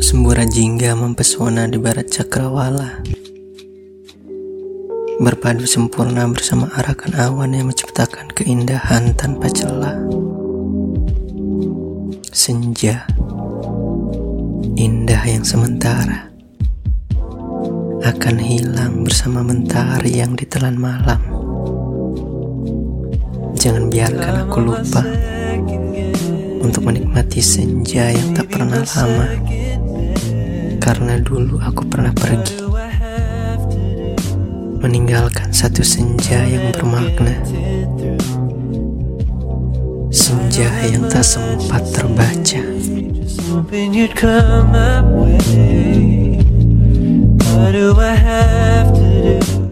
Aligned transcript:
Semburan 0.00 0.48
jingga 0.48 0.96
mempesona 0.96 1.68
di 1.68 1.76
barat 1.76 2.08
cakrawala. 2.08 3.04
Berpadu 5.20 5.68
sempurna 5.68 6.24
bersama 6.32 6.72
arakan 6.80 7.20
awan 7.20 7.52
yang 7.52 7.68
menciptakan 7.68 8.32
keindahan 8.32 9.12
tanpa 9.12 9.52
celah. 9.52 10.00
Senja 12.32 13.04
Indah 14.80 15.20
yang 15.28 15.44
sementara 15.44 16.32
Akan 18.08 18.40
hilang 18.40 19.04
bersama 19.04 19.44
mentari 19.44 20.16
yang 20.16 20.32
ditelan 20.32 20.80
malam 20.80 21.37
Jangan 23.68 23.92
biarkan 23.92 24.48
aku 24.48 24.64
lupa 24.64 25.04
untuk 26.64 26.88
menikmati 26.88 27.44
senja 27.44 28.08
yang 28.08 28.32
tak 28.32 28.48
pernah 28.48 28.80
lama. 28.80 29.28
Karena 30.80 31.20
dulu 31.20 31.60
aku 31.60 31.84
pernah 31.84 32.08
pergi, 32.16 32.64
meninggalkan 34.80 35.52
satu 35.52 35.84
senja 35.84 36.48
yang 36.48 36.72
bermakna. 36.72 37.36
Senja 40.08 40.72
yang 40.88 41.04
tak 41.12 41.28
sempat 41.28 41.84
terbaca. 41.92 42.64
What 47.52 47.76
do 47.76 47.92
I 48.00 48.16
have? 48.16 48.67